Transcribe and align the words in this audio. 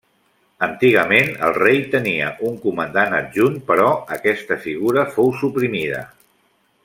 Antigament 0.67 1.29
el 1.47 1.53
rei 1.57 1.81
tenia 1.91 2.31
un 2.49 2.57
comandant 2.63 3.13
adjunt 3.19 3.61
però 3.69 3.93
aquesta 4.17 4.59
figura 4.67 5.05
fou 5.19 5.33
suprimida. 5.45 6.03